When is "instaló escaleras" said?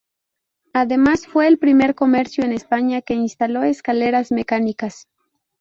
3.13-4.31